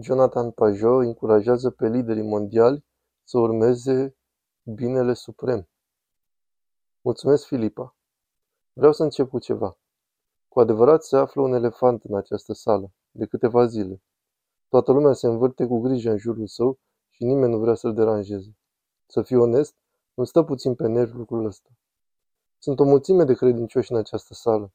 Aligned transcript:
Jonathan 0.00 0.50
Pajot 0.50 1.04
încurajează 1.04 1.70
pe 1.70 1.88
liderii 1.88 2.22
mondiali 2.22 2.84
să 3.24 3.38
urmeze 3.38 4.16
binele 4.62 5.12
suprem. 5.12 5.68
Mulțumesc, 7.00 7.46
Filipa. 7.46 7.96
Vreau 8.72 8.92
să 8.92 9.02
încep 9.02 9.28
cu 9.28 9.38
ceva. 9.38 9.78
Cu 10.48 10.60
adevărat 10.60 11.04
se 11.04 11.16
află 11.16 11.42
un 11.42 11.52
elefant 11.52 12.04
în 12.04 12.16
această 12.16 12.52
sală, 12.52 12.92
de 13.10 13.26
câteva 13.26 13.66
zile. 13.66 14.02
Toată 14.68 14.92
lumea 14.92 15.12
se 15.12 15.26
învârte 15.26 15.66
cu 15.66 15.80
grijă 15.80 16.10
în 16.10 16.16
jurul 16.16 16.46
său 16.46 16.78
și 17.10 17.24
nimeni 17.24 17.52
nu 17.52 17.58
vrea 17.58 17.74
să-l 17.74 17.94
deranjeze. 17.94 18.56
Să 19.06 19.22
fiu 19.22 19.40
onest, 19.40 19.74
îmi 20.14 20.26
stă 20.26 20.42
puțin 20.42 20.74
pe 20.74 20.88
nervi 20.88 21.16
lucrul 21.16 21.44
ăsta. 21.44 21.70
Sunt 22.58 22.80
o 22.80 22.84
mulțime 22.84 23.24
de 23.24 23.34
credincioși 23.34 23.92
în 23.92 23.98
această 23.98 24.34
sală. 24.34 24.72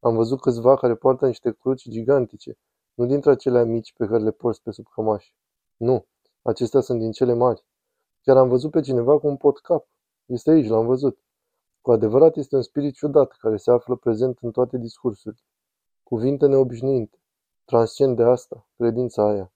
Am 0.00 0.14
văzut 0.14 0.40
câțiva 0.40 0.76
care 0.76 0.94
poartă 0.94 1.26
niște 1.26 1.52
cruci 1.52 1.88
gigantice 1.88 2.58
nu 2.94 3.06
dintre 3.06 3.30
acelea 3.30 3.64
mici 3.64 3.94
pe 3.96 4.06
care 4.06 4.22
le 4.22 4.30
porți 4.30 4.62
pe 4.62 4.70
sub 4.70 4.86
cămași. 4.94 5.34
Nu, 5.76 6.06
acestea 6.42 6.80
sunt 6.80 6.98
din 6.98 7.12
cele 7.12 7.32
mari. 7.32 7.64
Chiar 8.22 8.36
am 8.36 8.48
văzut 8.48 8.70
pe 8.70 8.80
cineva 8.80 9.18
cu 9.18 9.26
un 9.26 9.36
pot 9.36 9.58
cap. 9.58 9.88
Este 10.26 10.50
aici, 10.50 10.68
l-am 10.68 10.86
văzut. 10.86 11.18
Cu 11.80 11.92
adevărat 11.92 12.36
este 12.36 12.56
un 12.56 12.62
spirit 12.62 12.94
ciudat 12.94 13.32
care 13.32 13.56
se 13.56 13.70
află 13.70 13.96
prezent 13.96 14.38
în 14.40 14.50
toate 14.50 14.78
discursurile. 14.78 15.42
Cuvinte 16.02 16.46
neobișnuite. 16.46 17.18
Transcend 17.64 18.16
de 18.16 18.22
asta, 18.22 18.68
credința 18.76 19.28
aia. 19.28 19.52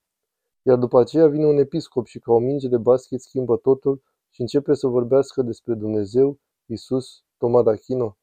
Iar 0.62 0.77
după 0.78 1.00
aceea 1.00 1.28
vine 1.28 1.47
un 1.47 1.59
episcop 1.59 2.06
și 2.06 2.19
ca 2.19 2.33
o 2.33 2.39
minge 2.39 2.69
de 2.69 2.77
basket 2.77 3.20
schimbă 3.20 3.56
totul 3.56 4.02
și 4.30 4.41
începe 4.41 4.75
să 4.75 4.86
vorbească 4.86 5.42
despre 5.42 5.75
Dumnezeu, 5.75 6.39
Isus, 6.66 7.25
Toma 7.36 7.62
d'Achino. 7.62 8.16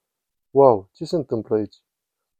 Wow, 0.51 0.89
ce 0.91 1.05
se 1.05 1.15
întâmplă 1.15 1.55
aici? 1.55 1.84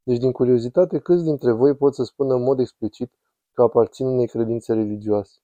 Deci, 0.08 0.18
din 0.18 0.32
curiozitate, 0.32 0.98
câți 0.98 1.24
dintre 1.24 1.52
voi 1.52 1.74
pot 1.74 1.94
să 1.94 2.04
spună 2.04 2.34
în 2.34 2.42
mod 2.42 2.58
explicit 2.58 3.12
că 3.52 3.62
aparțin 3.62 4.06
unei 4.06 4.26
credințe 4.28 4.74
religioase? 4.74 5.38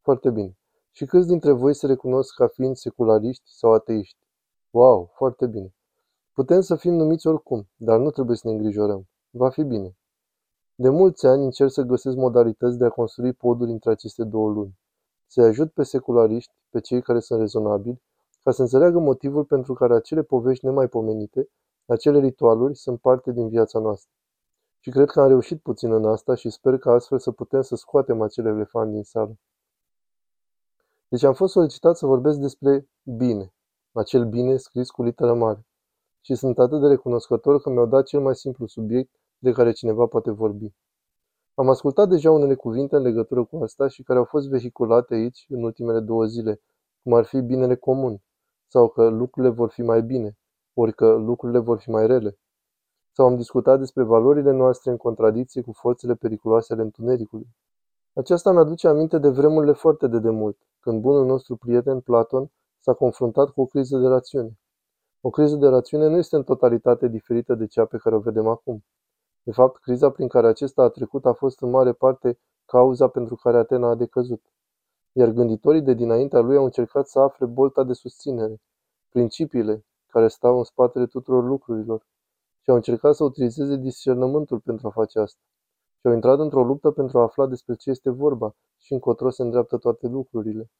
Foarte 0.00 0.30
bine. 0.30 0.58
Și 0.90 1.04
câți 1.04 1.26
dintre 1.26 1.52
voi 1.52 1.74
se 1.74 1.86
recunosc 1.86 2.34
ca 2.34 2.46
fiind 2.46 2.76
seculariști 2.76 3.44
sau 3.46 3.72
ateiști? 3.72 4.18
Wow, 4.70 5.10
foarte 5.14 5.46
bine. 5.46 5.74
Putem 6.32 6.60
să 6.60 6.76
fim 6.76 6.92
numiți 6.92 7.26
oricum, 7.26 7.68
dar 7.76 7.98
nu 7.98 8.10
trebuie 8.10 8.36
să 8.36 8.48
ne 8.48 8.54
îngrijorăm. 8.54 9.08
Va 9.30 9.50
fi 9.50 9.62
bine. 9.62 9.96
De 10.74 10.88
mulți 10.88 11.26
ani 11.26 11.44
încerc 11.44 11.70
să 11.70 11.82
găsesc 11.82 12.16
modalități 12.16 12.78
de 12.78 12.84
a 12.84 12.90
construi 12.90 13.32
poduri 13.32 13.70
între 13.70 13.90
aceste 13.90 14.24
două 14.24 14.50
lumi. 14.50 14.78
Să 15.26 15.40
ajut 15.42 15.72
pe 15.72 15.82
seculariști, 15.82 16.54
pe 16.70 16.80
cei 16.80 17.02
care 17.02 17.20
sunt 17.20 17.40
rezonabili, 17.40 18.02
ca 18.42 18.50
să 18.50 18.62
înțeleagă 18.62 18.98
motivul 18.98 19.44
pentru 19.44 19.74
care 19.74 19.94
acele 19.94 20.22
povești 20.22 20.64
nemaipomenite 20.64 21.48
acele 21.86 22.18
ritualuri 22.18 22.76
sunt 22.76 23.00
parte 23.00 23.32
din 23.32 23.48
viața 23.48 23.78
noastră. 23.78 24.10
Și 24.78 24.90
cred 24.90 25.10
că 25.10 25.20
am 25.20 25.28
reușit 25.28 25.60
puțin 25.60 25.92
în 25.92 26.04
asta 26.04 26.34
și 26.34 26.50
sper 26.50 26.78
că 26.78 26.90
astfel 26.90 27.18
să 27.18 27.30
putem 27.30 27.62
să 27.62 27.76
scoatem 27.76 28.22
acel 28.22 28.46
elefant 28.46 28.92
din 28.92 29.02
sală. 29.02 29.38
Deci 31.08 31.22
am 31.22 31.34
fost 31.34 31.52
solicitat 31.52 31.96
să 31.96 32.06
vorbesc 32.06 32.38
despre 32.38 32.88
bine, 33.02 33.54
acel 33.92 34.24
bine 34.24 34.56
scris 34.56 34.90
cu 34.90 35.02
literă 35.02 35.34
mare. 35.34 35.66
Și 36.20 36.34
sunt 36.34 36.58
atât 36.58 36.80
de 36.80 36.86
recunoscător 36.86 37.60
că 37.60 37.70
mi-au 37.70 37.86
dat 37.86 38.06
cel 38.06 38.20
mai 38.20 38.34
simplu 38.34 38.66
subiect 38.66 39.14
de 39.38 39.52
care 39.52 39.72
cineva 39.72 40.06
poate 40.06 40.30
vorbi. 40.30 40.74
Am 41.54 41.68
ascultat 41.68 42.08
deja 42.08 42.30
unele 42.30 42.54
cuvinte 42.54 42.96
în 42.96 43.02
legătură 43.02 43.44
cu 43.44 43.56
asta 43.56 43.88
și 43.88 44.02
care 44.02 44.18
au 44.18 44.24
fost 44.24 44.48
vehiculate 44.48 45.14
aici 45.14 45.46
în 45.48 45.62
ultimele 45.62 46.00
două 46.00 46.24
zile, 46.24 46.60
cum 47.02 47.12
ar 47.12 47.24
fi 47.24 47.40
binele 47.40 47.76
comun, 47.76 48.22
sau 48.66 48.88
că 48.88 49.08
lucrurile 49.08 49.52
vor 49.52 49.70
fi 49.70 49.82
mai 49.82 50.02
bine, 50.02 50.38
ori 50.80 50.94
că 50.94 51.14
lucrurile 51.14 51.58
vor 51.58 51.78
fi 51.78 51.90
mai 51.90 52.06
rele. 52.06 52.38
Sau 53.12 53.26
am 53.26 53.36
discutat 53.36 53.78
despre 53.78 54.02
valorile 54.02 54.50
noastre 54.52 54.90
în 54.90 54.96
contradicție 54.96 55.62
cu 55.62 55.72
forțele 55.72 56.14
periculoase 56.14 56.72
ale 56.72 56.82
întunericului. 56.82 57.46
Aceasta 58.12 58.52
mi-aduce 58.52 58.88
aminte 58.88 59.18
de 59.18 59.28
vremurile 59.28 59.72
foarte 59.72 60.06
de 60.06 60.18
demult, 60.18 60.58
când 60.80 61.00
bunul 61.00 61.26
nostru 61.26 61.56
prieten 61.56 62.00
Platon 62.00 62.50
s-a 62.78 62.92
confruntat 62.92 63.50
cu 63.50 63.60
o 63.60 63.66
criză 63.66 63.98
de 63.98 64.06
rațiune. 64.06 64.58
O 65.20 65.30
criză 65.30 65.56
de 65.56 65.66
rațiune 65.66 66.06
nu 66.06 66.16
este 66.16 66.36
în 66.36 66.42
totalitate 66.42 67.08
diferită 67.08 67.54
de 67.54 67.66
cea 67.66 67.84
pe 67.84 67.96
care 67.96 68.14
o 68.14 68.18
vedem 68.18 68.46
acum. 68.46 68.84
De 69.42 69.52
fapt, 69.52 69.80
criza 69.80 70.10
prin 70.10 70.28
care 70.28 70.46
acesta 70.46 70.82
a 70.82 70.88
trecut 70.88 71.26
a 71.26 71.32
fost 71.32 71.60
în 71.60 71.70
mare 71.70 71.92
parte 71.92 72.38
cauza 72.64 73.08
pentru 73.08 73.34
care 73.34 73.56
Atena 73.56 73.88
a 73.88 73.94
decăzut. 73.94 74.42
Iar 75.12 75.28
gânditorii 75.28 75.82
de 75.82 75.94
dinaintea 75.94 76.40
lui 76.40 76.56
au 76.56 76.64
încercat 76.64 77.08
să 77.08 77.18
afle 77.18 77.46
bolta 77.46 77.84
de 77.84 77.92
susținere, 77.92 78.60
principiile, 79.08 79.84
care 80.16 80.28
stau 80.28 80.56
în 80.58 80.64
spatele 80.64 81.06
tuturor 81.06 81.44
lucrurilor 81.44 82.06
și 82.60 82.70
au 82.70 82.76
încercat 82.76 83.14
să 83.14 83.24
utilizeze 83.24 83.76
discernământul 83.76 84.60
pentru 84.60 84.86
a 84.86 84.90
face 84.90 85.18
asta. 85.18 85.40
Și 85.98 86.06
au 86.06 86.12
intrat 86.12 86.38
într-o 86.38 86.64
luptă 86.64 86.90
pentru 86.90 87.18
a 87.18 87.22
afla 87.22 87.46
despre 87.46 87.74
ce 87.74 87.90
este 87.90 88.10
vorba 88.10 88.56
și 88.76 88.92
încotro 88.92 89.30
se 89.30 89.42
îndreaptă 89.42 89.76
toate 89.76 90.06
lucrurile. 90.06 90.70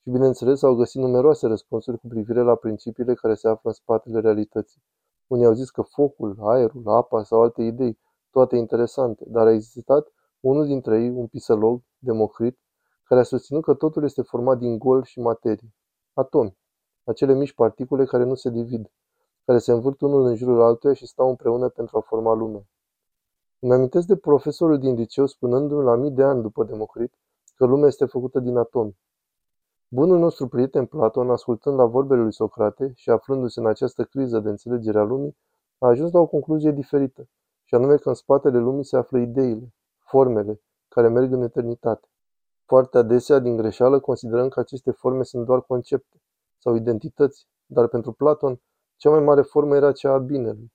Și 0.00 0.10
bineînțeles 0.10 0.62
au 0.62 0.74
găsit 0.74 1.00
numeroase 1.00 1.46
răspunsuri 1.46 1.98
cu 1.98 2.06
privire 2.06 2.42
la 2.42 2.54
principiile 2.54 3.14
care 3.14 3.34
se 3.34 3.48
află 3.48 3.68
în 3.68 3.72
spatele 3.72 4.20
realității. 4.20 4.82
Unii 5.26 5.46
au 5.46 5.52
zis 5.52 5.70
că 5.70 5.82
focul, 5.82 6.36
aerul, 6.40 6.82
apa 6.88 7.22
sau 7.22 7.42
alte 7.42 7.62
idei, 7.62 7.98
toate 8.30 8.56
interesante, 8.56 9.24
dar 9.28 9.46
a 9.46 9.52
existat 9.52 10.12
unul 10.40 10.66
dintre 10.66 11.02
ei, 11.02 11.08
un 11.08 11.26
pisălog, 11.26 11.82
Democrit, 11.98 12.58
care 13.04 13.20
a 13.20 13.24
susținut 13.24 13.62
că 13.62 13.74
totul 13.74 14.04
este 14.04 14.22
format 14.22 14.58
din 14.58 14.78
gol 14.78 15.02
și 15.02 15.20
materie, 15.20 15.74
atomi 16.12 16.58
acele 17.04 17.34
mici 17.34 17.52
particule 17.52 18.04
care 18.04 18.24
nu 18.24 18.34
se 18.34 18.50
divid, 18.50 18.90
care 19.44 19.58
se 19.58 19.72
învârt 19.72 20.00
unul 20.00 20.24
în 20.24 20.34
jurul 20.34 20.62
altuia 20.62 20.92
și 20.92 21.06
stau 21.06 21.28
împreună 21.28 21.68
pentru 21.68 21.96
a 21.96 22.00
forma 22.00 22.34
lumea. 22.34 22.62
Îmi 23.58 23.72
amintesc 23.72 24.06
de 24.06 24.16
profesorul 24.16 24.78
din 24.78 24.94
liceu 24.94 25.26
spunându-mi 25.26 25.84
la 25.84 25.96
mii 25.96 26.10
de 26.10 26.22
ani 26.22 26.42
după 26.42 26.64
Democrit 26.64 27.14
că 27.54 27.66
lumea 27.66 27.86
este 27.86 28.04
făcută 28.04 28.40
din 28.40 28.56
atomi. 28.56 28.96
Bunul 29.88 30.18
nostru 30.18 30.48
prieten 30.48 30.86
Platon, 30.86 31.30
ascultând 31.30 31.76
la 31.78 31.84
vorbele 31.84 32.20
lui 32.20 32.32
Socrate 32.32 32.92
și 32.94 33.10
aflându-se 33.10 33.60
în 33.60 33.66
această 33.66 34.04
criză 34.04 34.38
de 34.40 34.48
înțelegere 34.48 34.98
a 34.98 35.02
lumii, 35.02 35.36
a 35.78 35.86
ajuns 35.86 36.12
la 36.12 36.20
o 36.20 36.26
concluzie 36.26 36.70
diferită, 36.70 37.28
și 37.64 37.74
anume 37.74 37.96
că 37.96 38.08
în 38.08 38.14
spatele 38.14 38.58
lumii 38.58 38.84
se 38.84 38.96
află 38.96 39.18
ideile, 39.18 39.74
formele, 39.98 40.60
care 40.88 41.08
merg 41.08 41.32
în 41.32 41.42
eternitate. 41.42 42.08
Foarte 42.64 42.98
adesea, 42.98 43.38
din 43.38 43.56
greșeală, 43.56 44.00
considerăm 44.00 44.48
că 44.48 44.60
aceste 44.60 44.90
forme 44.90 45.22
sunt 45.22 45.44
doar 45.44 45.62
concepte, 45.62 46.19
sau 46.62 46.74
identități, 46.74 47.46
dar 47.66 47.88
pentru 47.88 48.12
Platon, 48.12 48.60
cea 48.96 49.10
mai 49.10 49.20
mare 49.20 49.42
formă 49.42 49.76
era 49.76 49.92
cea 49.92 50.12
a 50.12 50.18
binelui. 50.18 50.72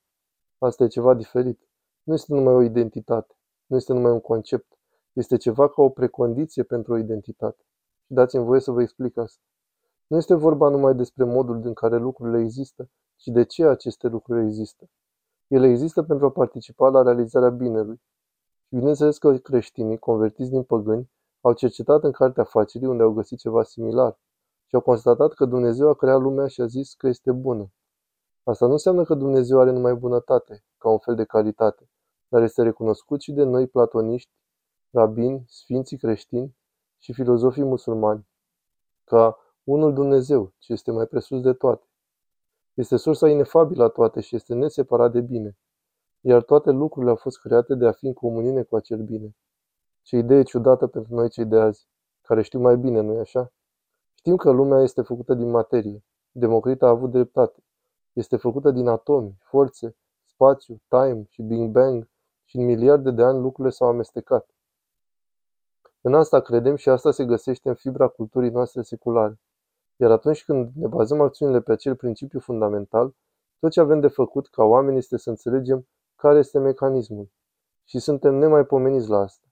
Asta 0.58 0.84
e 0.84 0.86
ceva 0.86 1.14
diferit. 1.14 1.68
Nu 2.02 2.14
este 2.14 2.34
numai 2.34 2.54
o 2.54 2.62
identitate, 2.62 3.34
nu 3.66 3.76
este 3.76 3.92
numai 3.92 4.12
un 4.12 4.20
concept, 4.20 4.78
este 5.12 5.36
ceva 5.36 5.68
ca 5.68 5.82
o 5.82 5.88
precondiție 5.88 6.62
pentru 6.62 6.92
o 6.92 6.96
identitate. 6.96 7.64
Și 8.04 8.12
dați-mi 8.12 8.44
voie 8.44 8.60
să 8.60 8.70
vă 8.70 8.82
explic 8.82 9.16
asta. 9.16 9.42
Nu 10.06 10.16
este 10.16 10.34
vorba 10.34 10.68
numai 10.68 10.94
despre 10.94 11.24
modul 11.24 11.60
din 11.60 11.74
care 11.74 11.96
lucrurile 11.96 12.40
există, 12.40 12.90
ci 13.16 13.26
de 13.26 13.44
ce 13.44 13.64
aceste 13.64 14.08
lucruri 14.08 14.46
există. 14.46 14.88
Ele 15.46 15.68
există 15.68 16.02
pentru 16.02 16.26
a 16.26 16.30
participa 16.30 16.88
la 16.88 17.02
realizarea 17.02 17.50
binelui. 17.50 18.00
Și 18.66 18.74
bineînțeles 18.74 19.18
că 19.18 19.36
creștinii, 19.36 19.98
convertiți 19.98 20.50
din 20.50 20.62
păgâni, 20.62 21.10
au 21.40 21.52
cercetat 21.52 22.04
în 22.04 22.12
cartea 22.12 22.42
afacerii 22.42 22.88
unde 22.88 23.02
au 23.02 23.12
găsit 23.12 23.38
ceva 23.38 23.62
similar 23.62 24.18
și 24.66 24.74
au 24.74 24.80
constatat 24.80 25.32
că 25.32 25.44
Dumnezeu 25.44 25.88
a 25.88 25.94
creat 25.94 26.20
lumea 26.20 26.46
și 26.46 26.60
a 26.60 26.66
zis 26.66 26.94
că 26.94 27.06
este 27.06 27.32
bună. 27.32 27.72
Asta 28.42 28.66
nu 28.66 28.72
înseamnă 28.72 29.04
că 29.04 29.14
Dumnezeu 29.14 29.60
are 29.60 29.70
numai 29.70 29.94
bunătate, 29.94 30.64
ca 30.78 30.88
un 30.88 30.98
fel 30.98 31.14
de 31.14 31.24
calitate, 31.24 31.90
dar 32.28 32.42
este 32.42 32.62
recunoscut 32.62 33.20
și 33.20 33.32
de 33.32 33.42
noi 33.42 33.66
platoniști, 33.66 34.30
rabini, 34.90 35.44
sfinții 35.48 35.98
creștini 35.98 36.56
și 36.98 37.12
filozofii 37.12 37.64
musulmani, 37.64 38.28
ca 39.04 39.38
unul 39.64 39.94
Dumnezeu, 39.94 40.52
ce 40.58 40.72
este 40.72 40.90
mai 40.90 41.06
presus 41.06 41.40
de 41.40 41.52
toate. 41.52 41.86
Este 42.74 42.96
sursa 42.96 43.28
inefabilă 43.28 43.84
a 43.84 43.88
toate 43.88 44.20
și 44.20 44.34
este 44.36 44.54
neseparat 44.54 45.12
de 45.12 45.20
bine, 45.20 45.58
iar 46.20 46.42
toate 46.42 46.70
lucrurile 46.70 47.10
au 47.10 47.16
fost 47.16 47.40
create 47.40 47.74
de 47.74 47.86
a 47.86 47.92
fi 47.92 48.06
în 48.06 48.12
comuniune 48.12 48.62
cu 48.62 48.76
acel 48.76 49.02
bine. 49.02 49.36
Ce 50.02 50.16
idee 50.16 50.42
ciudată 50.42 50.86
pentru 50.86 51.14
noi 51.14 51.28
cei 51.28 51.44
de 51.44 51.56
azi, 51.56 51.88
care 52.22 52.42
știu 52.42 52.60
mai 52.60 52.76
bine, 52.76 53.00
nu-i 53.00 53.18
așa? 53.18 53.52
Știm 54.26 54.38
că 54.38 54.50
lumea 54.50 54.82
este 54.82 55.02
făcută 55.02 55.34
din 55.34 55.50
materie. 55.50 56.04
Democrit 56.30 56.82
a 56.82 56.88
avut 56.88 57.10
dreptate. 57.10 57.64
Este 58.12 58.36
făcută 58.36 58.70
din 58.70 58.86
atomi, 58.88 59.38
forțe, 59.40 59.96
spațiu, 60.24 60.80
time 60.88 61.26
și 61.28 61.42
Big 61.42 61.70
Bang 61.70 62.08
și 62.44 62.56
în 62.56 62.64
miliarde 62.64 63.10
de 63.10 63.22
ani 63.22 63.40
lucrurile 63.40 63.74
s-au 63.74 63.88
amestecat. 63.88 64.50
În 66.00 66.14
asta 66.14 66.40
credem 66.40 66.76
și 66.76 66.88
asta 66.88 67.10
se 67.10 67.24
găsește 67.24 67.68
în 67.68 67.74
fibra 67.74 68.08
culturii 68.08 68.50
noastre 68.50 68.82
seculare. 68.82 69.40
Iar 69.96 70.10
atunci 70.10 70.44
când 70.44 70.70
ne 70.74 70.86
bazăm 70.86 71.20
acțiunile 71.20 71.60
pe 71.60 71.72
acel 71.72 71.96
principiu 71.96 72.40
fundamental, 72.40 73.14
tot 73.58 73.70
ce 73.70 73.80
avem 73.80 74.00
de 74.00 74.08
făcut 74.08 74.48
ca 74.48 74.64
oameni 74.64 74.98
este 74.98 75.16
să 75.16 75.30
înțelegem 75.30 75.86
care 76.16 76.38
este 76.38 76.58
mecanismul. 76.58 77.30
Și 77.84 77.98
suntem 77.98 78.34
nemaipomeniți 78.34 79.08
la 79.08 79.18
asta. 79.18 79.46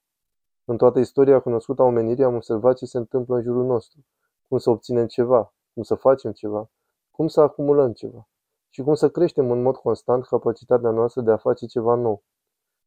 În 0.64 0.76
toată 0.76 0.98
istoria 0.98 1.40
cunoscută 1.40 1.82
a 1.82 1.84
omenirii 1.84 2.24
am 2.24 2.34
observat 2.34 2.76
ce 2.76 2.86
se 2.86 2.98
întâmplă 2.98 3.36
în 3.36 3.42
jurul 3.42 3.64
nostru 3.64 4.04
cum 4.48 4.58
să 4.58 4.70
obținem 4.70 5.06
ceva, 5.06 5.54
cum 5.74 5.82
să 5.82 5.94
facem 5.94 6.32
ceva, 6.32 6.70
cum 7.10 7.28
să 7.28 7.40
acumulăm 7.40 7.92
ceva 7.92 8.28
și 8.68 8.82
cum 8.82 8.94
să 8.94 9.10
creștem 9.10 9.50
în 9.50 9.62
mod 9.62 9.76
constant 9.76 10.26
capacitatea 10.26 10.90
noastră 10.90 11.20
de 11.20 11.30
a 11.30 11.36
face 11.36 11.66
ceva 11.66 11.94
nou. 11.94 12.22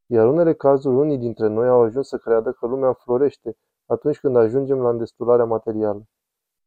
Iar 0.06 0.26
în 0.26 0.32
unele 0.32 0.54
cazuri, 0.54 0.96
unii 0.96 1.18
dintre 1.18 1.48
noi 1.48 1.68
au 1.68 1.82
ajuns 1.82 2.08
să 2.08 2.18
creadă 2.18 2.52
că 2.52 2.68
lumea 2.68 2.94
florește 2.94 3.58
atunci 3.86 4.20
când 4.20 4.36
ajungem 4.36 4.82
la 4.82 4.90
îndestularea 4.90 5.46
materială. 5.46 6.08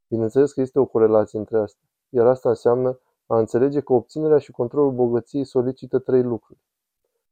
Bineînțeles 0.08 0.52
că 0.52 0.60
este 0.60 0.78
o 0.78 0.84
corelație 0.84 1.38
între 1.38 1.58
astea, 1.58 1.88
iar 2.08 2.26
asta 2.26 2.48
înseamnă 2.48 2.98
a 3.26 3.38
înțelege 3.38 3.80
că 3.80 3.92
obținerea 3.92 4.38
și 4.38 4.50
controlul 4.50 4.92
bogăției 4.92 5.44
solicită 5.44 5.98
trei 5.98 6.22
lucruri. 6.22 6.60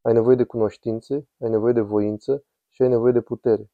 Ai 0.02 0.12
nevoie 0.12 0.37
de 0.37 0.44
cunoștințe, 0.44 1.28
ai 1.40 1.50
nevoie 1.50 1.72
de 1.72 1.81
voință 1.81 2.44
și 2.69 2.82
ai 2.82 2.88
nevoie 2.88 3.12
de 3.12 3.20
putere. 3.20 3.70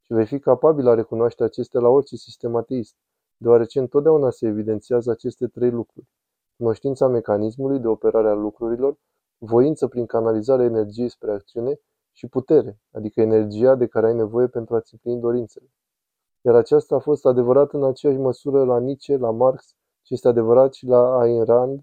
Și 0.00 0.12
vei 0.12 0.26
fi 0.26 0.38
capabil 0.38 0.88
a 0.88 0.94
recunoaște 0.94 1.44
acestea 1.44 1.80
la 1.80 1.88
orice 1.88 2.16
sistem 2.16 2.56
ateist, 2.56 2.96
deoarece 3.44 3.78
întotdeauna 3.78 4.30
se 4.30 4.46
evidențiază 4.46 5.10
aceste 5.10 5.46
trei 5.46 5.70
lucruri. 5.70 6.08
Cunoștința 6.56 7.08
mecanismului 7.08 7.78
de 7.78 7.86
operare 7.86 8.28
a 8.28 8.34
lucrurilor, 8.34 8.96
voință 9.38 9.86
prin 9.88 10.06
canalizarea 10.06 10.64
energiei 10.64 11.08
spre 11.08 11.32
acțiune 11.32 11.80
și 12.12 12.26
putere, 12.26 12.78
adică 12.92 13.20
energia 13.20 13.74
de 13.74 13.86
care 13.86 14.06
ai 14.06 14.14
nevoie 14.14 14.46
pentru 14.46 14.74
a-ți 14.74 14.92
împlini 14.92 15.20
dorințele. 15.20 15.66
Iar 16.40 16.54
aceasta 16.54 16.94
a 16.94 16.98
fost 16.98 17.26
adevărat 17.26 17.72
în 17.72 17.84
aceeași 17.84 18.18
măsură 18.18 18.64
la 18.64 18.78
Nietzsche, 18.78 19.16
la 19.16 19.30
Marx 19.30 19.74
și 20.02 20.14
este 20.14 20.28
adevărat 20.28 20.72
și 20.72 20.86
la 20.86 21.18
Ayn 21.18 21.44
Rand, 21.44 21.80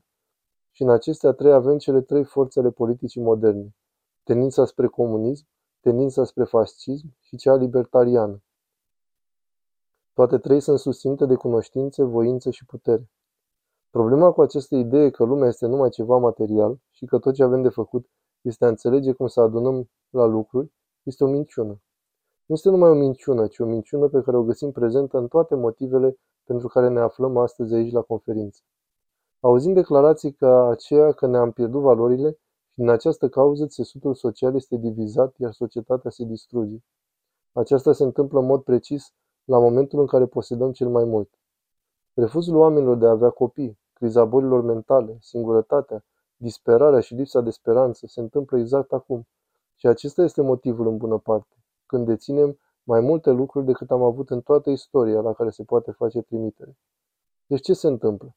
și 0.72 0.82
în 0.82 0.90
acestea 0.90 1.32
trei 1.32 1.54
avem 1.54 1.78
cele 1.78 2.02
trei 2.02 2.24
forțe 2.24 2.60
ale 2.60 2.70
politicii 2.70 3.22
moderne. 3.22 3.76
Tendința 4.24 4.66
spre 4.66 4.88
comunism, 4.88 5.46
tendința 5.80 6.24
spre 6.24 6.44
fascism 6.44 7.16
și 7.20 7.36
cea 7.36 7.56
libertariană. 7.56 8.42
Toate 10.22 10.38
trei 10.38 10.60
sunt 10.60 10.80
susținute 10.80 11.26
de 11.26 11.36
cunoștințe, 11.36 12.04
voință 12.04 12.50
și 12.50 12.66
putere. 12.66 13.10
Problema 13.90 14.32
cu 14.32 14.42
această 14.42 14.76
idee 14.76 15.10
că 15.10 15.24
lumea 15.24 15.48
este 15.48 15.66
numai 15.66 15.90
ceva 15.90 16.18
material 16.18 16.78
și 16.90 17.06
că 17.06 17.20
tot 17.20 17.34
ce 17.34 17.44
avem 17.44 17.62
de 17.62 17.70
făcut 17.70 18.10
este 18.42 18.66
a 18.66 18.68
înțelege 18.68 19.12
cum 19.12 19.28
să 19.28 19.42
adunăm 19.42 19.90
la 20.10 20.26
lucruri, 20.26 20.72
este 21.04 21.24
o 21.24 21.28
minciună. 21.28 21.82
Nu 22.46 22.56
este 22.56 22.70
numai 22.70 22.90
o 22.90 22.94
minciună, 22.94 23.48
ci 23.48 23.60
o 23.60 23.66
minciună 23.66 24.08
pe 24.08 24.22
care 24.22 24.38
o 24.38 24.44
găsim 24.44 24.72
prezentă 24.72 25.18
în 25.18 25.28
toate 25.28 25.56
motivele 25.56 26.18
pentru 26.44 26.68
care 26.68 26.90
ne 26.90 27.00
aflăm 27.00 27.38
astăzi 27.38 27.74
aici 27.74 27.92
la 27.92 28.02
conferință. 28.02 28.62
Auzim 29.40 29.74
declarații 29.74 30.34
ca 30.34 30.68
aceea 30.70 31.12
că 31.12 31.28
ne-am 31.28 31.52
pierdut 31.52 31.82
valorile 31.82 32.38
și 32.70 32.78
din 32.78 32.90
această 32.90 33.30
cauză 33.30 33.66
țesutul 33.66 34.14
social 34.16 34.56
este 34.56 34.76
divizat, 34.76 35.36
iar 35.38 35.52
societatea 35.52 36.10
se 36.10 36.24
distruge. 36.24 36.78
Aceasta 37.52 37.94
se 37.94 38.04
întâmplă 38.04 38.40
în 38.40 38.46
mod 38.46 38.62
precis 38.62 39.14
la 39.44 39.60
momentul 39.60 40.00
în 40.00 40.06
care 40.06 40.26
posedăm 40.26 40.72
cel 40.72 40.90
mai 40.90 41.04
mult. 41.04 41.30
Refuzul 42.14 42.56
oamenilor 42.56 42.98
de 42.98 43.06
a 43.06 43.10
avea 43.10 43.30
copii, 43.30 43.80
criza 43.94 44.26
bolilor 44.26 44.62
mentale, 44.62 45.18
singurătatea, 45.22 46.04
disperarea 46.36 47.00
și 47.00 47.14
lipsa 47.14 47.42
de 47.42 47.50
speranță 47.50 48.08
se 48.08 48.20
întâmplă 48.20 48.58
exact 48.58 48.92
acum. 48.92 49.28
Și 49.76 49.88
acesta 49.88 50.24
este 50.24 50.42
motivul 50.42 50.88
în 50.88 50.98
bună 50.98 51.18
parte, 51.18 51.56
când 51.86 52.06
deținem 52.06 52.60
mai 52.84 53.00
multe 53.00 53.30
lucruri 53.32 53.66
decât 53.66 53.92
am 53.92 54.04
avut 54.04 54.30
în 54.30 54.42
toată 54.42 54.70
istoria 54.70 55.22
la 55.22 55.34
care 55.34 55.50
se 55.50 55.64
poate 55.64 55.92
face 55.92 56.22
trimitere. 56.22 56.78
Deci 57.46 57.62
ce 57.62 57.74
se 57.74 57.88
întâmplă? 57.88 58.36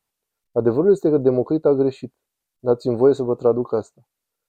Adevărul 0.52 0.90
este 0.90 1.10
că 1.10 1.18
Democrit 1.18 1.64
a 1.64 1.72
greșit. 1.72 2.14
Dați-mi 2.58 2.96
voie 2.96 3.14
să 3.14 3.22
vă 3.22 3.34
traduc 3.34 3.72
asta. 3.72 4.08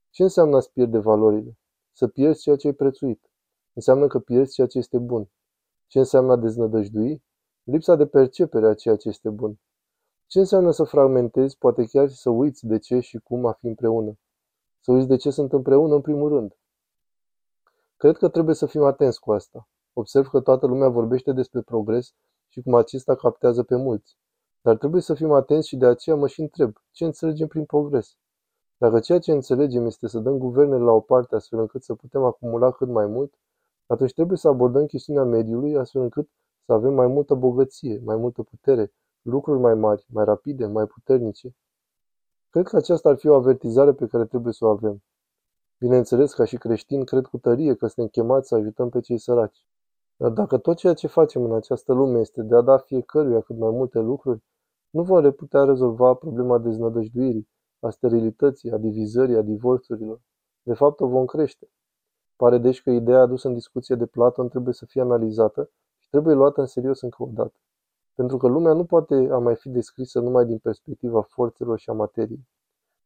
Ce 0.10 0.24
înseamnă 0.24 0.56
a-ți 0.56 0.72
pierde 0.72 0.98
valorile? 0.98 1.58
Să 1.92 2.08
pierzi 2.08 2.42
ceea 2.42 2.56
ce 2.56 2.68
ai 2.68 2.74
prețuit. 2.74 3.30
Înseamnă 3.74 4.08
că 4.08 4.20
pierzi 4.20 4.54
ceea 4.54 4.68
ce 4.68 4.78
este 4.78 4.98
bun. 4.98 5.30
Ce 5.96 6.02
înseamnă 6.02 6.32
a 6.32 6.36
deznădăjdui? 6.36 7.24
Lipsa 7.64 7.96
de 7.96 8.06
percepere 8.06 8.68
a 8.68 8.74
ceea 8.74 8.96
ce 8.96 9.08
este 9.10 9.30
bun. 9.30 9.60
Ce 10.28 10.40
înseamnă 10.40 10.72
să 10.72 10.84
fragmentezi, 10.84 11.58
poate 11.58 11.86
chiar 11.86 12.10
și 12.10 12.16
să 12.16 12.30
uiți 12.30 12.66
de 12.66 12.78
ce 12.78 13.00
și 13.00 13.18
cum 13.18 13.46
a 13.46 13.52
fi 13.52 13.68
împreună? 13.68 14.18
Să 14.82 14.92
uiți 14.92 15.08
de 15.08 15.16
ce 15.16 15.30
sunt 15.30 15.54
împreună 15.54 15.96
în 15.96 16.02
primul 16.02 16.30
rând. 16.30 16.58
Cred 17.98 18.18
că 18.18 18.30
trebuie 18.30 18.56
să 18.56 18.66
fim 18.66 18.84
atenți 18.84 19.20
cu 19.20 19.32
asta. 19.32 19.68
Observ 19.94 20.28
că 20.28 20.40
toată 20.40 20.66
lumea 20.66 20.90
vorbește 20.90 21.32
despre 21.32 21.62
progres 21.62 22.14
și 22.48 22.62
cum 22.62 22.74
acesta 22.74 23.16
captează 23.16 23.64
pe 23.64 23.76
mulți. 23.76 24.18
Dar 24.62 24.78
trebuie 24.78 25.02
să 25.02 25.14
fim 25.14 25.32
atenți 25.32 25.68
și 25.68 25.78
de 25.78 25.86
aceea 25.86 26.16
mă 26.16 26.28
și 26.28 26.42
întreb, 26.42 26.78
ce 26.92 27.06
înțelegem 27.06 27.48
prin 27.48 27.66
progres? 27.66 28.16
Dacă 28.78 29.00
ceea 29.00 29.20
ce 29.20 29.32
înțelegem 29.32 29.86
este 29.86 30.08
să 30.08 30.20
dăm 30.20 30.38
guvernele 30.38 30.84
la 30.84 30.92
o 30.92 31.00
parte 31.00 31.36
astfel 31.36 31.60
încât 31.60 31.84
să 31.84 31.94
putem 31.94 32.24
acumula 32.24 32.72
cât 32.72 32.88
mai 32.88 33.06
mult, 33.06 33.34
atunci 33.88 34.14
trebuie 34.14 34.38
să 34.38 34.48
abordăm 34.48 34.86
chestiunea 34.86 35.24
mediului 35.24 35.78
astfel 35.78 36.02
încât 36.02 36.30
să 36.66 36.74
avem 36.74 36.94
mai 36.94 37.08
multă 37.08 37.34
bogăție, 37.34 38.02
mai 38.04 38.16
multă 38.16 38.44
putere, 38.44 38.94
lucruri 39.22 39.60
mai 39.60 39.76
mari, 39.76 40.06
mai 40.10 40.26
rapide, 40.26 40.66
mai 40.66 40.86
puternice. 40.86 41.56
Cred 42.50 42.68
că 42.68 42.76
aceasta 42.76 43.10
ar 43.10 43.18
fi 43.18 43.28
o 43.28 43.36
avertizare 43.36 43.94
pe 43.94 44.08
care 44.08 44.26
trebuie 44.26 44.54
să 44.54 44.66
o 44.66 44.70
avem. 44.70 45.04
Bineînțeles, 45.78 46.34
ca 46.34 46.46
și 46.46 46.58
creștin, 46.58 47.04
cred 47.04 47.26
cu 47.26 47.38
tărie 47.38 47.76
că 47.76 47.88
suntem 47.88 48.08
chemați 48.08 48.48
să 48.48 48.56
ajutăm 48.56 48.90
pe 48.90 49.00
cei 49.00 49.18
săraci. 49.18 49.66
Dar 50.18 50.32
dacă 50.32 50.58
tot 50.58 50.78
ceea 50.78 50.94
ce 50.94 51.08
facem 51.08 51.44
în 51.44 51.54
această 51.54 51.94
lume 51.94 52.20
este 52.20 52.42
de 52.42 52.56
a 52.56 52.62
da 52.62 52.78
fiecăruia 52.78 53.42
cât 53.42 53.58
mai 53.58 53.70
multe 53.70 54.00
lucruri, 54.00 54.44
nu 54.90 55.04
vom 55.04 55.32
putea 55.32 55.64
rezolva 55.64 56.14
problema 56.14 56.58
deznădăjduirii, 56.58 57.50
a 57.80 57.90
sterilității, 57.90 58.72
a 58.72 58.78
divizării, 58.78 59.36
a 59.36 59.42
divorțurilor. 59.42 60.22
De 60.62 60.74
fapt, 60.74 61.00
o 61.00 61.08
vom 61.08 61.26
crește. 61.26 61.70
Pare 62.36 62.58
deci 62.58 62.82
că 62.82 62.90
ideea 62.90 63.22
adusă 63.22 63.48
în 63.48 63.54
discuție 63.54 63.96
de 63.96 64.06
Platon 64.06 64.50
trebuie 64.50 64.74
să 64.74 64.86
fie 64.86 65.02
analizată 65.02 65.70
și 65.98 66.10
trebuie 66.10 66.34
luată 66.36 66.62
în 66.62 66.68
serios 66.68 67.02
încă 67.02 67.24
o 67.24 67.30
dată. 67.34 67.60
Pentru 68.16 68.38
că 68.38 68.48
lumea 68.48 68.74
nu 68.74 68.86
poate 68.86 69.28
a 69.32 69.38
mai 69.38 69.56
fi 69.56 69.70
descrisă 69.70 70.20
numai 70.20 70.46
din 70.46 70.58
perspectiva 70.58 71.22
forțelor 71.22 71.80
și 71.80 71.90
a 71.90 71.94
materiei. 71.94 72.48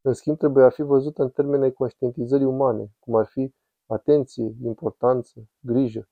În 0.01 0.13
schimb, 0.13 0.37
trebuie 0.37 0.63
a 0.63 0.69
fi 0.69 0.81
văzută 0.81 1.21
în 1.21 1.29
termenii 1.29 1.73
conștientizării 1.73 2.45
umane, 2.45 2.91
cum 2.99 3.15
ar 3.15 3.25
fi 3.25 3.53
atenție, 3.85 4.55
importanță, 4.63 5.49
grijă. 5.59 6.09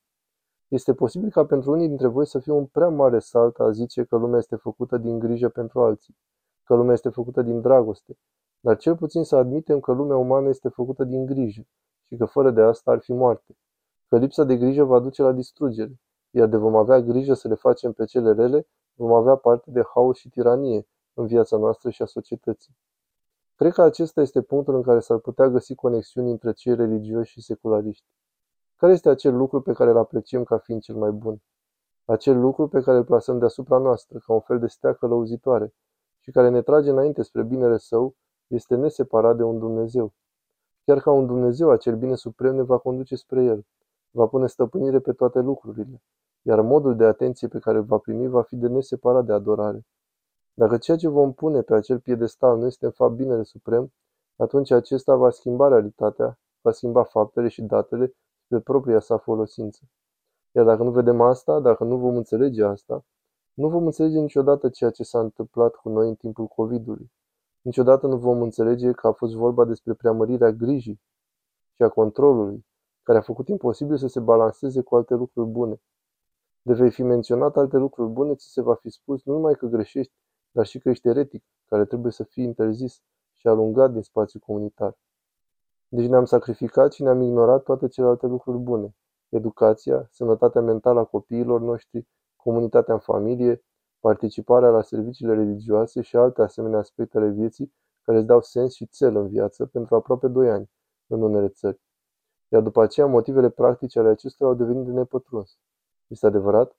Este 0.68 0.94
posibil 0.94 1.30
ca 1.30 1.46
pentru 1.46 1.72
unii 1.72 1.88
dintre 1.88 2.08
voi 2.08 2.26
să 2.26 2.40
fie 2.40 2.54
un 2.54 2.66
prea 2.66 2.90
mare 2.90 3.20
salt 3.20 3.60
a 3.60 3.72
zice 3.72 4.04
că 4.04 4.18
lumea 4.18 4.38
este 4.38 4.56
făcută 4.56 4.98
din 4.98 5.20
grijă 5.20 5.50
pentru 5.50 5.82
alții, 5.82 6.18
că 6.64 6.76
lumea 6.76 6.94
este 6.94 7.10
făcută 7.10 7.42
din 7.42 7.62
dragoste, 7.62 8.18
dar 8.60 8.78
cel 8.78 8.96
puțin 8.96 9.24
să 9.24 9.36
admitem 9.36 9.80
că 9.80 9.92
lumea 9.92 10.18
umană 10.18 10.50
este 10.50 10.70
făcută 10.70 11.04
din 11.04 11.26
grijă 11.26 11.68
și 12.08 12.18
că 12.18 12.26
fără 12.26 12.52
de 12.52 12.62
asta 12.62 12.92
ar 12.92 13.00
fi 13.00 13.14
moarte, 13.14 13.58
că 14.08 14.18
lipsa 14.18 14.44
de 14.44 14.58
grijă 14.58 14.84
va 14.84 15.00
duce 15.00 15.22
la 15.22 15.32
distrugere, 15.32 16.00
iar 16.30 16.48
de 16.48 16.58
vom 16.58 16.76
avea 16.76 17.02
grijă 17.02 17.34
să 17.34 17.48
le 17.48 17.56
facem 17.56 17.92
pe 17.92 18.06
cele 18.06 18.34
rele, 18.34 18.68
vom 18.94 19.14
avea 19.14 19.36
parte 19.36 19.72
de 19.72 19.82
haos 19.94 20.18
și 20.18 20.30
tiranie 20.30 20.88
în 21.14 21.26
viața 21.26 21.58
noastră 21.58 21.90
și 21.90 22.02
a 22.02 22.06
societății. 22.06 22.78
Cred 23.56 23.74
că 23.74 23.82
acesta 23.82 24.22
este 24.22 24.42
punctul 24.42 24.76
în 24.76 24.82
care 24.82 25.00
s-ar 25.00 25.18
putea 25.18 25.48
găsi 25.48 25.76
conexiuni 25.76 26.32
între 26.32 26.52
cei 26.52 26.76
religioși 26.76 27.32
și 27.32 27.42
seculariști. 27.42 28.06
Care 28.76 28.94
este 28.94 29.10
acel 29.10 29.36
lucru 29.36 29.62
pe 29.62 29.74
care 29.74 29.90
îl 29.90 29.98
apreciem 29.98 30.44
ca 30.44 30.58
fiind 30.58 30.82
cel 30.82 30.96
mai 30.96 31.12
bun? 31.12 31.42
Acel 32.06 32.40
lucru 32.40 32.68
pe 32.68 32.82
care 32.82 32.98
îl 32.98 33.04
plasăm 33.04 33.40
deasupra 33.40 33.78
noastră, 33.78 34.20
ca 34.26 34.34
un 34.34 34.40
fel 34.40 34.60
de 34.60 34.68
stea 34.68 34.94
călăuzitoare, 34.94 35.74
și 36.20 36.32
care 36.32 36.50
ne 36.50 36.62
trage 36.62 36.90
înainte 36.90 37.22
spre 37.22 37.44
binele 37.44 37.78
său, 37.78 38.16
este 38.48 38.76
neseparat 38.76 39.36
de 39.36 39.44
un 39.44 39.60
Dumnezeu. 39.60 40.14
Chiar 40.88 41.00
ca 41.02 41.12
un 41.12 41.26
Dumnezeu, 41.26 41.70
acel 41.70 41.96
bine 41.96 42.16
suprem 42.16 42.56
ne 42.56 42.62
va 42.62 42.78
conduce 42.78 43.16
spre 43.16 43.44
El, 43.44 43.66
va 44.12 44.28
pune 44.28 44.48
stăpânire 44.48 45.00
pe 45.00 45.14
toate 45.14 45.40
lucrurile, 45.40 46.02
iar 46.42 46.62
modul 46.62 46.96
de 46.96 47.04
atenție 47.04 47.48
pe 47.48 47.60
care 47.60 47.78
îl 47.78 47.84
va 47.84 47.98
primi 47.98 48.28
va 48.28 48.42
fi 48.42 48.56
de 48.56 48.68
neseparat 48.68 49.26
de 49.26 49.34
adorare. 49.34 49.86
Dacă 50.54 50.78
ceea 50.78 50.98
ce 50.98 51.08
vom 51.08 51.34
pune 51.34 51.62
pe 51.62 51.74
acel 51.74 52.00
piedestal 52.00 52.58
nu 52.58 52.66
este 52.66 52.86
în 52.86 52.92
fapt 52.92 53.14
binele 53.14 53.44
suprem, 53.44 53.94
atunci 54.36 54.72
acesta 54.72 55.16
va 55.16 55.30
schimba 55.30 55.68
realitatea, 55.68 56.40
va 56.62 56.72
schimba 56.72 57.04
faptele 57.04 57.48
și 57.48 57.62
datele 57.62 58.14
spre 58.46 58.60
propria 58.60 59.00
sa 59.00 59.18
folosință. 59.18 59.82
Iar 60.52 60.66
dacă 60.66 60.84
nu 60.84 60.92
vedem 60.92 61.22
asta, 61.22 61.60
dacă 61.60 61.84
nu 61.84 61.98
vom 61.98 62.16
înțelege 62.16 62.64
asta, 62.64 63.06
nu 63.54 63.70
vom 63.70 63.86
înțelege 63.86 64.20
niciodată 64.20 64.70
ceea 64.70 64.90
ce 64.90 65.04
s-a 65.04 65.20
întâmplat 65.20 65.76
cu 65.76 65.90
noi 65.90 66.08
în 66.08 66.16
timpul 66.16 66.46
COVID-ului. 66.46 67.12
Niciodată 67.68 68.08
nu 68.08 68.18
vom 68.18 68.42
înțelege 68.42 68.92
că 68.92 69.08
a 69.08 69.12
fost 69.12 69.34
vorba 69.34 69.66
despre 69.66 69.94
preamărirea 69.94 70.52
grijii 70.52 71.02
și 71.72 71.84
a 71.84 71.90
controlului, 71.90 72.66
care 73.04 73.18
a 73.18 73.22
făcut 73.22 73.48
imposibil 73.48 73.98
să 73.98 74.08
se 74.08 74.20
balanceze 74.20 74.82
cu 74.82 74.96
alte 74.96 75.14
lucruri 75.14 75.50
bune. 75.50 75.82
De 76.62 76.74
vei 76.74 76.92
fi 76.92 77.04
menționat 77.04 77.58
alte 77.58 77.78
lucruri 77.78 78.10
bune, 78.10 78.36
ți 78.36 78.52
se 78.52 78.62
va 78.62 78.74
fi 78.76 78.90
spus 78.90 79.24
nu 79.24 79.34
numai 79.34 79.54
că 79.54 79.66
greșești, 79.66 80.14
dar 80.52 80.66
și 80.66 80.80
că 80.80 80.90
ești 80.90 81.08
eretic, 81.08 81.44
care 81.66 81.86
trebuie 81.86 82.12
să 82.12 82.24
fie 82.24 82.44
interzis 82.44 83.02
și 83.32 83.48
alungat 83.48 83.92
din 83.92 84.02
spațiul 84.02 84.44
comunitar. 84.46 84.98
Deci 85.88 86.08
ne-am 86.08 86.26
sacrificat 86.26 86.94
și 86.94 87.04
ne-am 87.04 87.22
ignorat 87.22 87.64
toate 87.64 87.88
celelalte 87.88 88.28
lucruri 88.28 88.58
bune. 88.58 88.96
Educația, 89.30 90.08
sănătatea 90.12 90.62
mentală 90.62 91.00
a 91.00 91.04
copiilor 91.04 91.62
noștri, 91.62 92.08
comunitatea 92.36 92.94
în 92.94 93.00
familie, 93.00 93.64
participarea 94.00 94.70
la 94.70 94.82
serviciile 94.82 95.34
religioase 95.34 96.02
și 96.02 96.16
alte 96.16 96.42
asemenea 96.42 96.80
aspecte 96.80 97.18
ale 97.18 97.30
vieții 97.30 97.74
care 98.02 98.18
îți 98.18 98.28
dau 98.28 98.42
sens 98.42 98.74
și 98.74 98.88
cel 98.88 99.16
în 99.16 99.28
viață 99.28 99.66
pentru 99.66 99.96
aproape 99.96 100.28
2 100.28 100.50
ani 100.50 100.70
în 101.08 101.22
unele 101.22 101.48
țări. 101.48 101.82
Iar 102.48 102.62
după 102.62 102.82
aceea, 102.82 103.06
motivele 103.08 103.50
practice 103.50 104.00
ale 104.00 104.10
acestora 104.10 104.50
au 104.50 104.56
devenit 104.56 104.86
de 104.86 104.92
nepătruns. 104.92 105.58
Este 106.08 106.26
adevărat? 106.26 106.76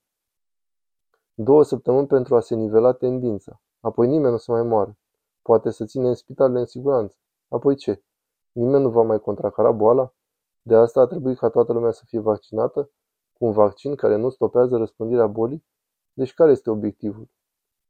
Două 1.35 1.63
săptămâni 1.63 2.07
pentru 2.07 2.37
a 2.37 2.41
se 2.41 2.55
nivela 2.55 2.93
tendința. 2.93 3.61
Apoi 3.81 4.07
nimeni 4.07 4.29
nu 4.29 4.35
o 4.35 4.39
să 4.39 4.53
mai 4.53 4.63
moară. 4.63 4.97
Poate 5.43 5.71
să 5.71 5.85
ține 5.85 6.09
în 6.09 6.15
spital 6.15 6.55
în 6.55 6.67
siguranță. 6.67 7.17
Apoi 7.49 7.75
ce? 7.75 8.03
Nimeni 8.53 8.83
nu 8.83 8.91
va 8.91 9.03
mai 9.03 9.21
contracara 9.21 9.71
boala? 9.71 10.13
De 10.63 10.75
asta 10.75 11.01
a 11.01 11.07
trebuit 11.07 11.39
ca 11.39 11.49
toată 11.49 11.73
lumea 11.73 11.91
să 11.91 12.03
fie 12.07 12.19
vaccinată 12.19 12.91
cu 13.33 13.45
un 13.45 13.53
vaccin 13.53 13.95
care 13.95 14.17
nu 14.17 14.31
stopează 14.31 14.77
răspândirea 14.77 15.27
bolii? 15.27 15.65
Deci 16.19 16.35
care 16.35 16.51
este 16.51 16.71
obiectivul? 16.71 17.29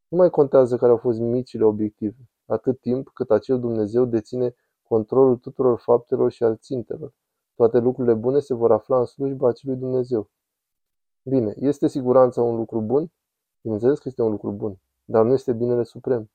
Nu 0.08 0.16
mai 0.16 0.30
contează 0.30 0.76
care 0.76 0.90
au 0.90 0.97
fost 0.97 1.18
micile 1.18 1.64
obiective, 1.64 2.28
atât 2.47 2.80
timp 2.80 3.08
cât 3.08 3.30
acel 3.30 3.61
Dumnezeu 3.61 4.04
deține 4.04 4.54
controlul 4.82 5.37
tuturor 5.37 5.78
faptelor 5.78 6.30
și 6.30 6.44
al 6.44 6.56
țintelor. 6.56 7.12
Toate 7.54 7.78
lucrurile 7.78 8.14
bune 8.14 8.38
se 8.38 8.54
vor 8.54 8.73
afla 8.73 8.99
în 8.99 9.04
slujba 9.04 9.49
acelui 9.49 9.76
Dumnezeu. 9.76 10.30
Bine, 11.23 11.54
este 11.56 11.87
siguranța 11.87 12.42
un 12.42 12.56
lucru 12.56 12.80
bun? 12.80 13.12
Bineînțeles 13.61 13.99
că 13.99 14.08
este 14.08 14.23
un 14.23 14.30
lucru 14.30 14.50
bun, 14.50 14.78
dar 15.04 15.25
nu 15.25 15.32
este 15.32 15.52
binele 15.52 15.82
suprem. 15.82 16.30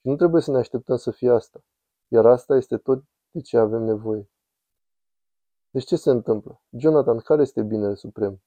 Și 0.00 0.08
nu 0.08 0.16
trebuie 0.16 0.42
să 0.42 0.50
ne 0.50 0.58
așteptăm 0.58 0.96
să 0.96 1.10
fie 1.10 1.30
asta. 1.30 1.64
Iar 2.08 2.26
asta 2.26 2.56
este 2.56 2.76
tot 2.76 3.04
de 3.30 3.40
ce 3.40 3.58
avem 3.58 3.82
nevoie. 3.82 4.28
Deci 5.70 5.84
ce 5.84 5.96
se 5.96 6.10
întâmplă? 6.10 6.60
Jonathan, 6.70 7.18
care 7.18 7.42
este 7.42 7.62
binele 7.62 7.94
suprem? 7.94 8.40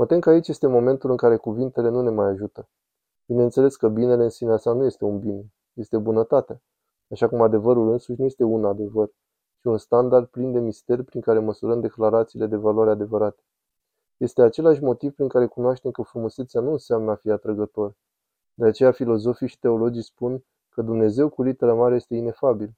Mă 0.00 0.06
tem 0.06 0.20
că 0.20 0.30
aici 0.30 0.48
este 0.48 0.66
momentul 0.66 1.10
în 1.10 1.16
care 1.16 1.36
cuvintele 1.36 1.88
nu 1.88 2.02
ne 2.02 2.10
mai 2.10 2.26
ajută. 2.26 2.68
Bineînțeles 3.26 3.76
că 3.76 3.88
binele 3.88 4.22
în 4.22 4.28
sine 4.28 4.56
sa 4.56 4.72
nu 4.72 4.84
este 4.84 5.04
un 5.04 5.18
bine, 5.18 5.52
este 5.72 5.98
bunătatea. 5.98 6.62
Așa 7.10 7.28
cum 7.28 7.40
adevărul 7.40 7.92
însuși 7.92 8.20
nu 8.20 8.26
este 8.26 8.44
un 8.44 8.64
adevăr, 8.64 9.08
ci 9.60 9.64
un 9.64 9.78
standard 9.78 10.26
plin 10.26 10.52
de 10.52 10.58
misteri 10.58 11.04
prin 11.04 11.20
care 11.20 11.38
măsurăm 11.38 11.80
declarațiile 11.80 12.46
de 12.46 12.56
valoare 12.56 12.90
adevărate. 12.90 13.42
Este 14.16 14.42
același 14.42 14.82
motiv 14.82 15.14
prin 15.14 15.28
care 15.28 15.46
cunoaștem 15.46 15.90
că 15.90 16.02
frumusețea 16.02 16.60
nu 16.60 16.70
înseamnă 16.70 17.10
a 17.10 17.14
fi 17.14 17.30
atrăgător. 17.30 17.94
De 18.54 18.64
aceea 18.64 18.92
filozofii 18.92 19.48
și 19.48 19.58
teologii 19.58 20.02
spun 20.02 20.44
că 20.68 20.82
Dumnezeu 20.82 21.28
cu 21.28 21.42
literă 21.42 21.74
mare 21.74 21.94
este 21.94 22.14
inefabil. 22.14 22.74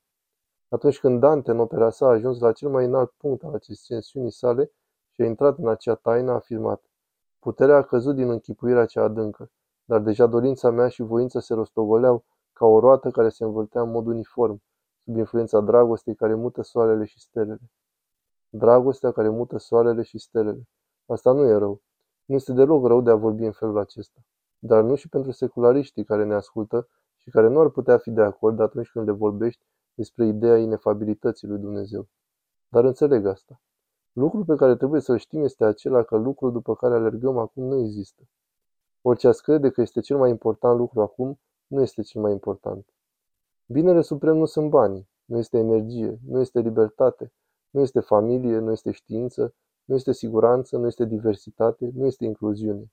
Atunci 0.69 1.01
când 1.01 1.21
Dante 1.21 1.51
în 1.51 1.59
opera 1.59 1.91
sa 1.91 2.07
a 2.07 2.11
ajuns 2.11 2.39
la 2.39 2.53
cel 2.53 2.69
mai 2.69 2.85
înalt 2.85 3.11
punct 3.11 3.45
al 3.45 3.55
ascensiunii 3.55 4.33
sale 4.33 4.73
și 5.11 5.23
a 5.23 5.25
intrat 5.25 5.59
în 5.59 5.69
acea 5.69 5.95
taină, 5.95 6.31
a 6.31 6.35
afirmat 6.35 6.83
Puterea 7.43 7.77
a 7.77 7.83
căzut 7.83 8.15
din 8.15 8.31
închipuirea 8.31 8.87
cea 8.87 9.03
adâncă, 9.03 9.51
dar 9.85 10.01
deja 10.01 10.27
dorința 10.27 10.71
mea 10.71 10.89
și 10.89 11.03
voința 11.03 11.41
se 11.41 11.55
rostogoleau 11.55 12.25
ca 12.53 12.67
o 12.67 12.79
roată 12.79 13.11
care 13.11 13.29
se 13.29 13.45
învârtea 13.45 13.81
în 13.81 13.91
mod 13.91 14.07
uniform, 14.07 14.63
sub 15.05 15.17
influența 15.17 15.61
dragostei 15.61 16.15
care 16.15 16.35
mută 16.35 16.63
soarele 16.63 17.05
și 17.05 17.21
stelele. 17.21 17.71
Dragostea 18.49 19.13
care 19.13 19.29
mută 19.29 19.59
soarele 19.59 20.03
și 20.03 20.19
stelele. 20.19 20.69
Asta 21.07 21.33
nu 21.33 21.45
e 21.47 21.53
rău. 21.53 21.81
Nu 22.25 22.35
este 22.35 22.53
deloc 22.53 22.87
rău 22.87 23.01
de 23.01 23.11
a 23.11 23.15
vorbi 23.15 23.45
în 23.45 23.53
felul 23.53 23.79
acesta. 23.79 24.21
Dar 24.59 24.83
nu 24.83 24.95
și 24.95 25.09
pentru 25.09 25.31
seculariștii 25.31 26.05
care 26.05 26.25
ne 26.25 26.35
ascultă 26.35 26.89
și 27.17 27.31
care 27.31 27.49
nu 27.49 27.61
ar 27.61 27.69
putea 27.69 27.99
fi 27.99 28.11
de 28.11 28.23
acord 28.23 28.61
atunci 28.61 28.91
când 28.91 29.07
le 29.07 29.13
vorbești 29.13 29.67
despre 29.95 30.27
ideea 30.27 30.57
inefabilității 30.57 31.49
lui 31.49 31.59
Dumnezeu. 31.59 32.09
Dar 32.69 32.85
înțeleg 32.85 33.27
asta. 33.27 33.61
Lucrul 34.13 34.45
pe 34.45 34.55
care 34.55 34.77
trebuie 34.77 35.01
să-l 35.01 35.19
știm 35.19 35.43
este 35.43 35.65
acela 35.65 36.03
că 36.03 36.17
lucrul 36.17 36.53
după 36.53 36.75
care 36.75 36.95
alergăm 36.95 37.39
acum 37.39 37.65
nu 37.65 37.79
există. 37.79 38.23
Orice 39.03 39.29
ați 39.29 39.43
crede 39.43 39.71
că 39.71 39.81
este 39.81 40.01
cel 40.01 40.17
mai 40.17 40.31
important 40.31 40.79
lucru 40.79 41.01
acum, 41.01 41.41
nu 41.67 41.81
este 41.81 42.03
cel 42.03 42.21
mai 42.21 42.33
important. 42.33 42.87
Binele 43.67 44.01
suprem 44.01 44.37
nu 44.37 44.45
sunt 44.45 44.71
banii, 44.71 45.09
nu 45.25 45.39
este 45.39 45.59
energie, 45.59 46.19
nu 46.27 46.41
este 46.41 46.61
libertate, 46.61 47.33
nu 47.71 47.81
este 47.81 48.01
familie, 48.01 48.59
nu 48.59 48.71
este 48.71 48.91
știință, 48.91 49.55
nu 49.85 49.95
este 49.95 50.13
siguranță, 50.13 50.77
nu 50.77 50.87
este 50.87 51.05
diversitate, 51.05 51.91
nu 51.95 52.07
este 52.07 52.25
incluziune. 52.25 52.93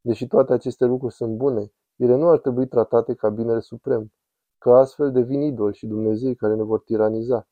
Deși 0.00 0.26
toate 0.26 0.52
aceste 0.52 0.84
lucruri 0.84 1.14
sunt 1.14 1.36
bune, 1.36 1.72
ele 1.96 2.16
nu 2.16 2.28
ar 2.28 2.38
trebui 2.38 2.66
tratate 2.66 3.14
ca 3.14 3.28
binele 3.28 3.60
suprem, 3.60 4.12
că 4.58 4.70
astfel 4.70 5.12
devin 5.12 5.40
idoli 5.40 5.74
și 5.74 5.86
Dumnezei 5.86 6.34
care 6.34 6.54
ne 6.54 6.62
vor 6.62 6.80
tiraniza. 6.80 7.48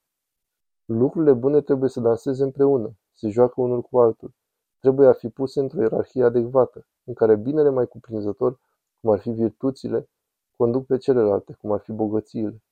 Lucrurile 0.84 1.32
bune 1.32 1.60
trebuie 1.60 1.88
să 1.88 2.00
danseze 2.00 2.42
împreună, 2.42 2.96
se 3.12 3.28
joacă 3.28 3.60
unul 3.60 3.82
cu 3.82 3.98
altul. 3.98 4.34
Trebuie 4.80 5.06
a 5.06 5.12
fi 5.12 5.28
puse 5.28 5.60
într-o 5.60 5.80
ierarhie 5.80 6.24
adecvată, 6.24 6.86
în 7.04 7.14
care 7.14 7.36
binele 7.36 7.70
mai 7.70 7.86
cuprinzător, 7.86 8.58
cum 9.00 9.10
ar 9.10 9.18
fi 9.18 9.30
virtuțile, 9.30 10.08
conduc 10.56 10.86
pe 10.86 10.96
celelalte, 10.96 11.56
cum 11.60 11.72
ar 11.72 11.80
fi 11.80 11.92
bogățiile. 11.92 12.62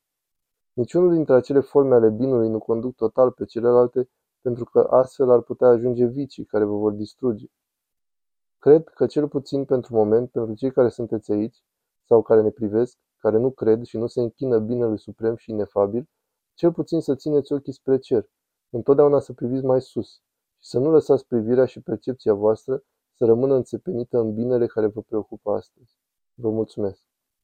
Niciunul 0.73 1.13
dintre 1.13 1.35
acele 1.35 1.61
forme 1.61 1.95
ale 1.95 2.09
binului 2.09 2.49
nu 2.49 2.59
conduc 2.59 2.95
total 2.95 3.31
pe 3.31 3.45
celelalte, 3.45 4.09
pentru 4.41 4.65
că 4.65 4.87
astfel 4.91 5.31
ar 5.31 5.41
putea 5.41 5.69
ajunge 5.69 6.05
vicii 6.05 6.45
care 6.45 6.65
vă 6.65 6.77
vor 6.77 6.93
distruge. 6.93 7.47
Cred 8.59 8.89
că 8.89 9.07
cel 9.07 9.29
puțin 9.29 9.65
pentru 9.65 9.95
moment, 9.95 10.31
pentru 10.31 10.55
cei 10.55 10.73
care 10.73 10.89
sunteți 10.89 11.33
aici, 11.33 11.65
sau 12.07 12.23
care 12.23 12.43
ne 12.43 12.51
privesc, 12.51 12.99
care 13.19 13.39
nu 13.39 13.51
cred 13.51 13.83
și 13.83 13.97
nu 13.97 14.07
se 14.07 14.21
închină 14.21 14.59
binelui 14.59 14.99
suprem 14.99 15.37
și 15.37 15.51
inefabil, 15.51 16.09
cel 16.61 16.73
puțin 16.73 17.01
să 17.01 17.15
țineți 17.15 17.53
ochii 17.53 17.73
spre 17.73 17.99
cer, 17.99 18.31
întotdeauna 18.71 19.21
să 19.21 19.33
priviți 19.33 19.65
mai 19.65 19.81
sus 19.81 20.23
și 20.59 20.67
să 20.67 20.79
nu 20.79 20.91
lăsați 20.91 21.27
privirea 21.27 21.65
și 21.65 21.81
percepția 21.81 22.35
voastră 22.35 22.83
să 23.15 23.25
rămână 23.25 23.55
înțepenită 23.55 24.19
în 24.19 24.35
binele 24.35 24.67
care 24.67 24.87
vă 24.87 25.03
preocupă 25.03 25.51
astăzi. 25.53 25.99
Vă 26.35 26.51
mulțumesc! 26.51 27.10